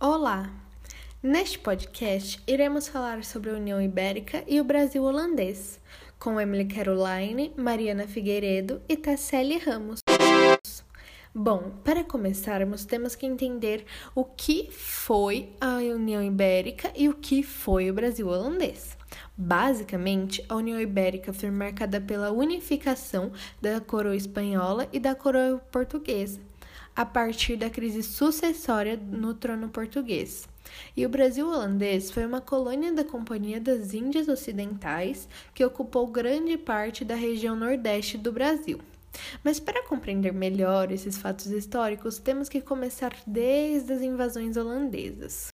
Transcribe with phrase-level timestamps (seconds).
[0.00, 0.50] Olá!
[1.22, 5.78] Neste podcast, iremos falar sobre a União Ibérica e o Brasil holandês,
[6.18, 10.00] com Emily Caroline, Mariana Figueiredo e Tasselli Ramos.
[11.34, 17.42] Bom, para começarmos, temos que entender o que foi a União Ibérica e o que
[17.42, 18.98] foi o Brasil holandês.
[19.34, 26.38] Basicamente, a União Ibérica foi marcada pela unificação da coroa espanhola e da coroa portuguesa,
[26.94, 30.46] a partir da crise sucessória no trono português.
[30.94, 36.58] E o Brasil holandês foi uma colônia da Companhia das Índias Ocidentais que ocupou grande
[36.58, 38.78] parte da região nordeste do Brasil.
[39.44, 45.48] Mas para compreender melhor esses fatos históricos, temos que começar desde as invasões holandesas.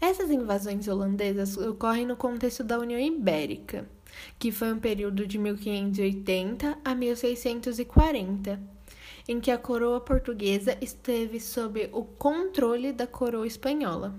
[0.00, 3.86] Essas invasões holandesas ocorrem no contexto da União Ibérica,
[4.38, 8.58] que foi um período de 1580 a 1640,
[9.28, 14.14] em que a coroa portuguesa esteve sob o controle da coroa espanhola.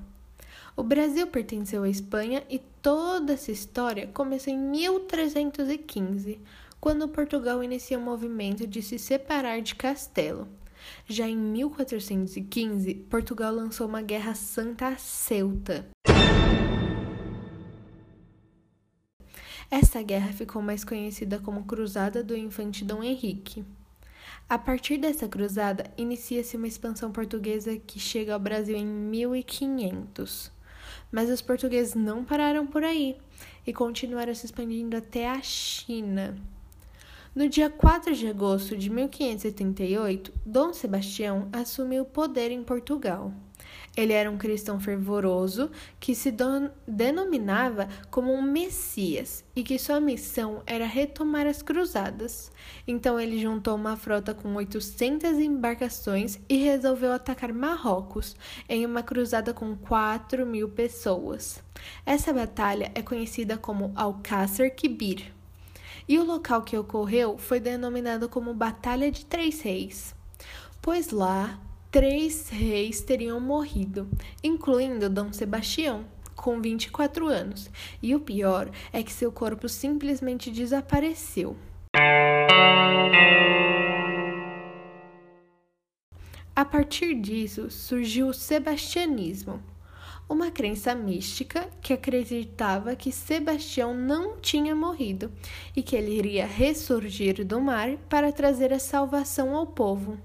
[0.76, 6.40] O Brasil pertenceu à Espanha e toda essa história começou em 1315,
[6.82, 10.48] quando Portugal inicia o movimento de se separar de Castelo.
[11.06, 15.88] Já em 1415, Portugal lançou uma guerra santa a Ceuta.
[19.70, 23.64] Essa guerra ficou mais conhecida como Cruzada do Infante Dom Henrique.
[24.50, 30.52] A partir dessa cruzada, inicia-se uma expansão portuguesa que chega ao Brasil em 1500.
[31.12, 33.18] Mas os portugueses não pararam por aí
[33.66, 36.36] e continuaram se expandindo até a China.
[37.34, 43.32] No dia 4 de agosto de 1578, Dom Sebastião assumiu o poder em Portugal.
[43.96, 46.30] Ele era um cristão fervoroso que se
[46.86, 52.52] denominava como um Messias e que sua missão era retomar as cruzadas.
[52.86, 58.36] Então ele juntou uma frota com 800 embarcações e resolveu atacar Marrocos
[58.68, 61.64] em uma cruzada com 4 mil pessoas.
[62.06, 65.32] Essa batalha é conhecida como Alcácer Quibir.
[66.08, 70.16] E o local que ocorreu foi denominado como Batalha de Três Reis,
[70.82, 71.60] pois lá
[71.92, 74.10] três reis teriam morrido,
[74.44, 77.70] incluindo Dom Sebastião, com 24 anos,
[78.02, 81.56] e o pior é que seu corpo simplesmente desapareceu.
[86.56, 89.62] A partir disso surgiu o sebastianismo,
[90.32, 95.30] uma crença mística que acreditava que Sebastião não tinha morrido
[95.76, 100.18] e que ele iria ressurgir do mar para trazer a salvação ao povo.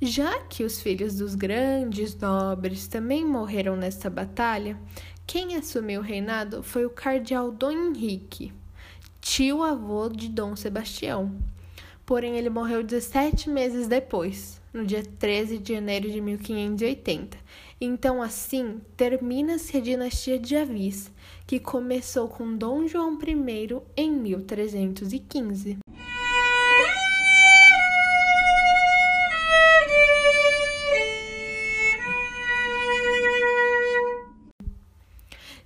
[0.00, 4.78] Já que os filhos dos grandes nobres também morreram nesta batalha,
[5.26, 8.52] quem assumiu o reinado foi o cardeal Dom Henrique,
[9.22, 11.34] tio-avô de Dom Sebastião.
[12.04, 17.38] Porém, ele morreu 17 meses depois, no dia 13 de janeiro de 1580.
[17.80, 21.12] Então, assim, termina-se a dinastia de Avis,
[21.46, 25.78] que começou com Dom João I em 1315.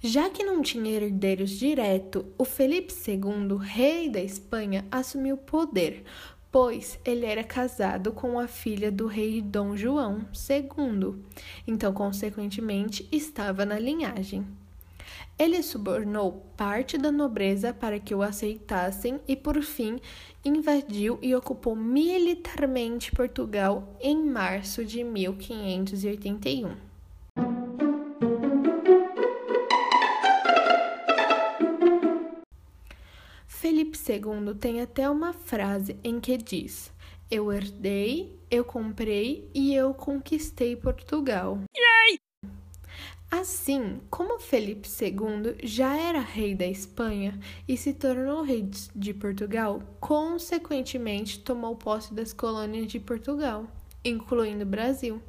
[0.01, 6.05] Já que não tinha herdeiros direto, o Felipe II, rei da Espanha, assumiu o poder,
[6.51, 11.23] pois ele era casado com a filha do rei Dom João II,
[11.67, 14.47] então, consequentemente, estava na linhagem.
[15.39, 20.01] Ele subornou parte da nobreza para que o aceitassem e, por fim,
[20.45, 26.88] invadiu e ocupou militarmente Portugal em março de 1581.
[34.09, 36.91] II tem até uma frase em que diz:
[37.31, 41.59] Eu herdei, eu comprei e eu conquistei Portugal.
[41.77, 42.19] Yay!
[43.31, 47.38] Assim, como Felipe II já era rei da Espanha
[47.69, 48.67] e se tornou rei
[48.97, 53.67] de Portugal, consequentemente tomou posse das colônias de Portugal,
[54.03, 55.21] incluindo o Brasil.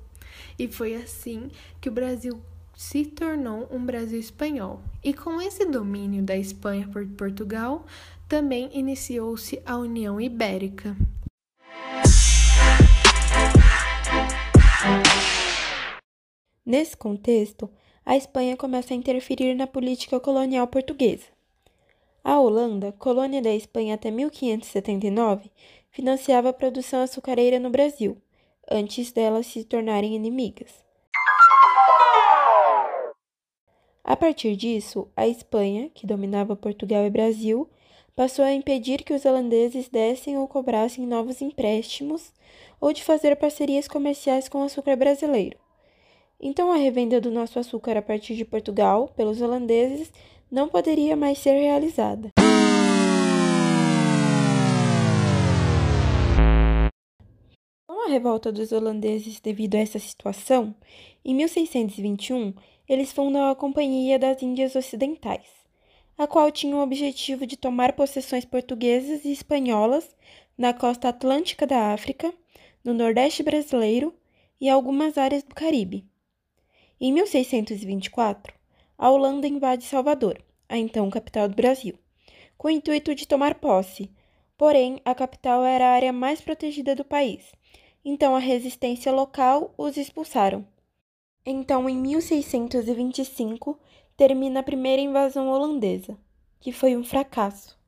[0.57, 1.51] E foi assim
[1.81, 2.39] que o Brasil
[2.73, 4.81] se tornou um Brasil espanhol.
[5.03, 7.85] E com esse domínio da Espanha por Portugal,
[8.29, 10.95] também iniciou-se a União Ibérica.
[16.63, 17.67] Nesse contexto,
[18.05, 21.25] a Espanha começa a interferir na política colonial portuguesa.
[22.23, 25.49] A Holanda, colônia da Espanha até 1579,
[25.89, 28.21] financiava a produção açucareira no Brasil,
[28.69, 30.85] antes delas se tornarem inimigas.
[34.03, 37.67] A partir disso, a Espanha, que dominava Portugal e Brasil,
[38.19, 42.33] passou a impedir que os holandeses dessem ou cobrassem novos empréstimos
[42.81, 45.57] ou de fazer parcerias comerciais com o açúcar brasileiro.
[46.37, 50.11] Então, a revenda do nosso açúcar a partir de Portugal pelos holandeses
[50.51, 52.31] não poderia mais ser realizada.
[57.87, 60.75] Com a revolta dos holandeses devido a essa situação,
[61.23, 62.53] em 1621
[62.85, 65.58] eles fundam a Companhia das Índias Ocidentais
[66.19, 70.13] a qual tinha o objetivo de tomar possessões portuguesas e espanholas
[70.57, 72.33] na costa atlântica da África,
[72.83, 74.13] no Nordeste brasileiro
[74.59, 76.05] e algumas áreas do Caribe.
[76.99, 78.53] Em 1624,
[78.97, 81.97] a Holanda invade Salvador, a então capital do Brasil,
[82.57, 84.11] com o intuito de tomar posse.
[84.57, 87.45] Porém, a capital era a área mais protegida do país,
[88.03, 90.67] então a resistência local os expulsaram.
[91.45, 93.79] Então, em 1625,
[94.19, 96.17] termina a primeira invasão holandesa,
[96.59, 97.79] que foi um fracasso.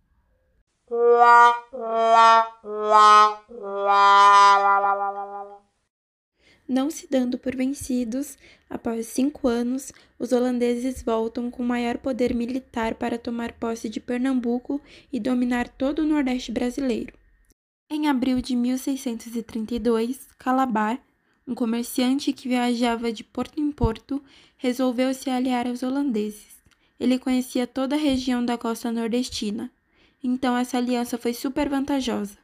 [6.66, 8.38] Não se dando por vencidos,
[8.70, 14.80] após cinco anos, os holandeses voltam com maior poder militar para tomar posse de Pernambuco
[15.12, 17.14] e dominar todo o Nordeste brasileiro.
[17.90, 20.98] Em abril de 1632, Calabar,
[21.52, 24.24] um comerciante que viajava de porto em porto,
[24.58, 26.62] resolveu se aliar aos holandeses.
[26.98, 29.70] Ele conhecia toda a região da costa nordestina,
[30.24, 32.38] então essa aliança foi super vantajosa,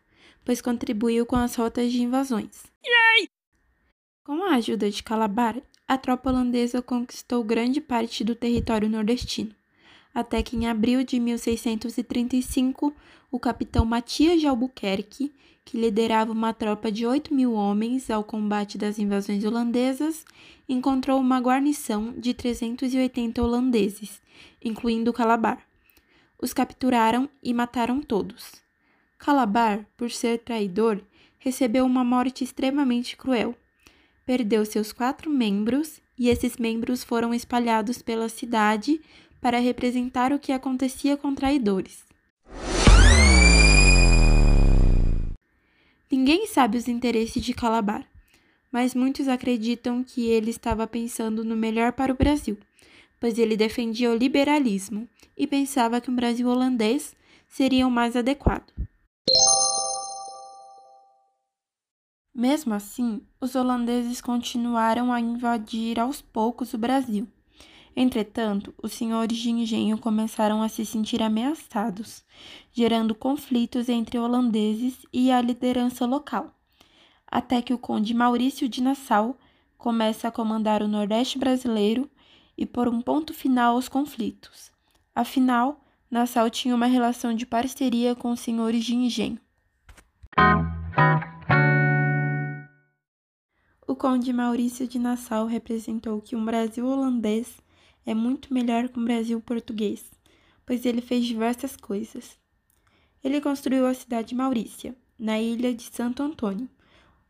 [0.44, 2.66] pois contribuiu com as rotas de invasões.
[2.86, 3.30] Yay!
[4.26, 5.56] Com a ajuda de Calabar,
[5.88, 9.56] a tropa holandesa conquistou grande parte do território nordestino,
[10.18, 12.92] até que em abril de 1635,
[13.30, 15.32] o capitão Matias de Albuquerque,
[15.64, 20.26] que liderava uma tropa de 8 mil homens ao combate das invasões holandesas,
[20.68, 24.20] encontrou uma guarnição de 380 holandeses,
[24.60, 25.62] incluindo Calabar.
[26.42, 28.54] Os capturaram e mataram todos.
[29.20, 31.00] Calabar, por ser traidor,
[31.38, 33.56] recebeu uma morte extremamente cruel.
[34.26, 39.00] Perdeu seus quatro membros e esses membros foram espalhados pela cidade
[39.42, 42.06] para representar o que acontecia com traidores.
[46.10, 48.06] Ninguém sabe os interesses de Calabar,
[48.72, 52.58] mas muitos acreditam que ele estava pensando no melhor para o Brasil,
[53.20, 55.08] pois ele defendia o liberalismo
[55.38, 57.16] e pensava que um Brasil holandês
[57.48, 58.72] seria o mais adequado.
[62.34, 67.28] Mesmo assim, os holandeses continuaram a invadir aos poucos o Brasil.
[68.00, 72.24] Entretanto, os senhores de engenho começaram a se sentir ameaçados,
[72.72, 76.54] gerando conflitos entre holandeses e a liderança local,
[77.26, 79.36] até que o conde Maurício de Nassau
[79.80, 82.08] começa a comandar o Nordeste brasileiro
[82.56, 84.72] e por um ponto final aos conflitos.
[85.16, 89.40] Afinal, Nassau tinha uma relação de parceria com os senhores de engenho.
[93.88, 97.58] O conde Maurício de Nassau representou que um Brasil holandês
[98.08, 100.10] é muito melhor que o Brasil português,
[100.66, 102.40] pois ele fez diversas coisas.
[103.22, 106.70] Ele construiu a cidade de Maurícia, na ilha de Santo Antônio,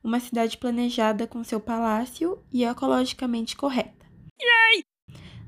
[0.03, 4.05] uma cidade planejada com seu palácio e ecologicamente correta.
[4.39, 4.83] Yay!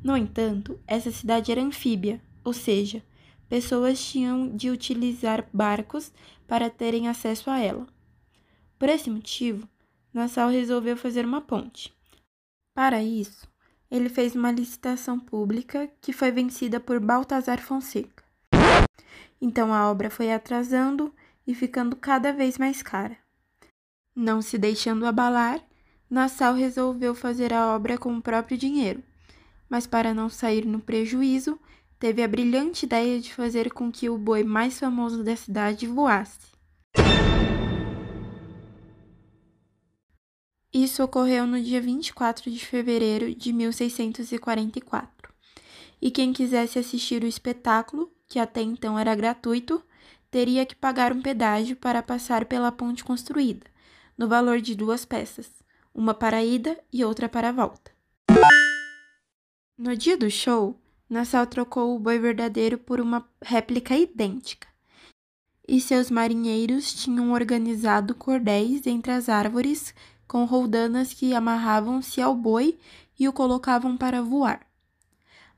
[0.04, 3.04] No entanto, essa cidade era anfíbia, ou seja,
[3.48, 6.12] pessoas tinham de utilizar barcos
[6.48, 7.86] para terem acesso a ela.
[8.80, 9.69] Por esse motivo,
[10.12, 11.94] Nassau resolveu fazer uma ponte.
[12.74, 13.49] Para isso,
[13.90, 18.24] ele fez uma licitação pública que foi vencida por Baltazar Fonseca.
[19.42, 21.14] Então a obra foi atrasando
[21.48, 23.18] e ficando cada vez mais cara.
[24.16, 25.60] Não se deixando abalar,
[26.10, 29.02] Nassau resolveu fazer a obra com o próprio dinheiro,
[29.69, 31.60] mas para não sair no prejuízo,
[32.00, 36.50] teve a brilhante ideia de fazer com que o boi mais famoso da cidade voasse.
[40.81, 45.30] Isso ocorreu no dia 24 de fevereiro de 1644.
[46.02, 49.83] E quem quisesse assistir o espetáculo, que até então era gratuito,
[50.31, 53.66] teria que pagar um pedágio para passar pela ponte construída,
[54.18, 55.52] no valor de duas peças,
[55.94, 57.92] uma para a ida e outra para a volta.
[59.78, 64.69] No dia do show, Nassau trocou o boi verdadeiro por uma réplica idêntica.
[65.68, 69.94] E seus marinheiros tinham organizado cordéis entre as árvores
[70.30, 72.78] com roldanas que amarravam-se ao boi
[73.19, 74.62] e o colocavam para voar.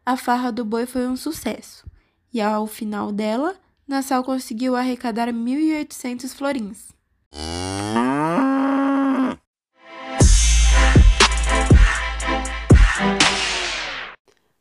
[0.06, 1.86] A farra do boi foi um sucesso,
[2.34, 6.94] e ao final dela, Nassau conseguiu arrecadar 1.800 florins.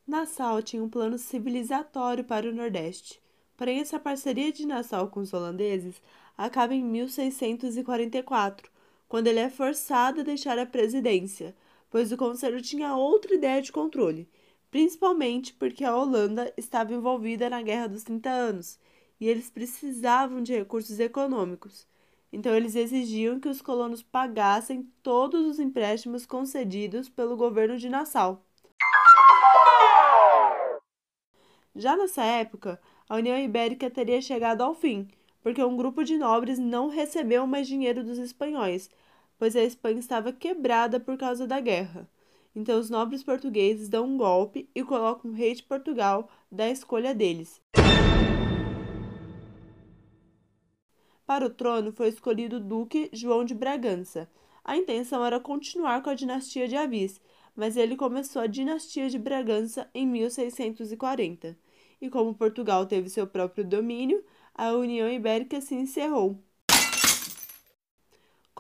[0.07, 3.23] Nassau tinha um plano civilizatório para o Nordeste,
[3.57, 6.03] porém essa parceria de Nassau com os holandeses
[6.37, 8.70] acaba em 1644,
[9.11, 11.53] quando ele é forçado a deixar a presidência,
[11.91, 14.29] pois o conselho tinha outra ideia de controle,
[14.71, 18.79] principalmente porque a Holanda estava envolvida na Guerra dos 30 Anos
[19.21, 21.89] e eles precisavam de recursos econômicos.
[22.33, 28.47] Então, eles exigiam que os colonos pagassem todos os empréstimos concedidos pelo governo de Nassau.
[31.75, 35.09] Já nessa época, a União Ibérica teria chegado ao fim,
[35.43, 38.89] porque um grupo de nobres não recebeu mais dinheiro dos espanhóis,
[39.41, 42.07] pois a Espanha estava quebrada por causa da guerra.
[42.55, 47.15] Então, os nobres portugueses dão um golpe e colocam o rei de Portugal da escolha
[47.15, 47.59] deles.
[51.25, 54.31] Para o trono foi escolhido o Duque João de Bragança.
[54.63, 57.19] A intenção era continuar com a dinastia de Avis,
[57.57, 61.57] mas ele começou a dinastia de Bragança em 1640.
[61.99, 64.23] E como Portugal teve seu próprio domínio,
[64.55, 66.39] a União Ibérica se encerrou.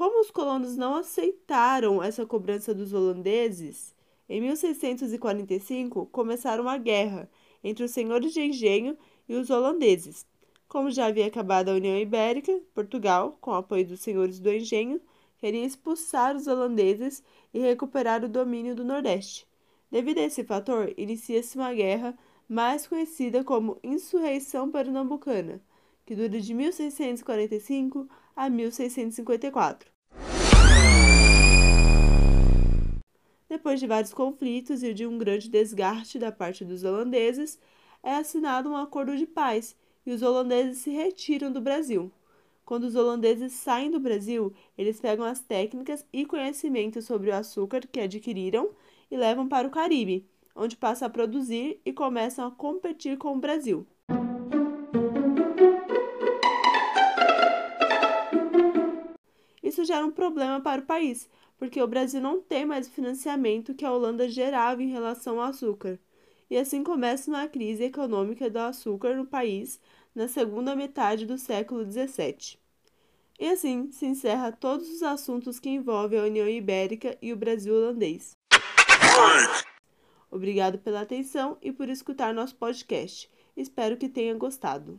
[0.00, 3.94] Como os colonos não aceitaram essa cobrança dos holandeses,
[4.30, 7.30] em 1645 começaram a guerra
[7.62, 8.96] entre os senhores de engenho
[9.28, 10.24] e os holandeses.
[10.66, 15.02] Como já havia acabado a União Ibérica, Portugal, com o apoio dos senhores do engenho,
[15.36, 19.46] queria expulsar os holandeses e recuperar o domínio do Nordeste.
[19.90, 25.60] Devido a esse fator, inicia-se uma guerra mais conhecida como Insurreição Pernambucana,
[26.06, 29.89] que dura de 1645 a 1654.
[33.50, 37.58] Depois de vários conflitos e de um grande desgaste da parte dos holandeses,
[38.00, 39.74] é assinado um acordo de paz
[40.06, 42.12] e os holandeses se retiram do Brasil.
[42.64, 47.80] Quando os holandeses saem do Brasil, eles pegam as técnicas e conhecimentos sobre o açúcar
[47.90, 48.70] que adquiriram
[49.10, 53.40] e levam para o Caribe, onde passam a produzir e começam a competir com o
[53.40, 53.84] Brasil.
[59.60, 61.28] Isso gera um problema para o país,
[61.60, 65.50] porque o Brasil não tem mais o financiamento que a Holanda gerava em relação ao
[65.50, 66.00] açúcar
[66.48, 69.78] e assim começa uma crise econômica do açúcar no país
[70.14, 72.58] na segunda metade do século XVII.
[73.38, 77.74] E assim se encerra todos os assuntos que envolvem a União Ibérica e o Brasil
[77.74, 78.32] holandês.
[80.30, 83.30] Obrigado pela atenção e por escutar nosso podcast.
[83.54, 84.98] Espero que tenha gostado.